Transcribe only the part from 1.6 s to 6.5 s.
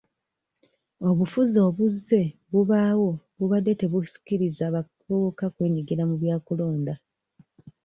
obuzze bubaawo bubadde tebusikiriza bavubuka kwenyigira mu bya